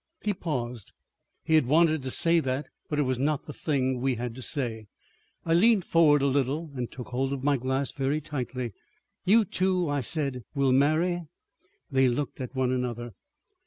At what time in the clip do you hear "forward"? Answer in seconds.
5.85-6.23